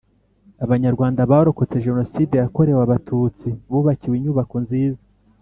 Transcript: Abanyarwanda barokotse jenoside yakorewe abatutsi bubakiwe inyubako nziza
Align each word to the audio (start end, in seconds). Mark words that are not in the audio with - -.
Abanyarwanda 0.65 1.29
barokotse 1.31 1.83
jenoside 1.87 2.33
yakorewe 2.43 2.79
abatutsi 2.83 3.47
bubakiwe 3.71 4.15
inyubako 4.17 4.55
nziza 4.65 5.03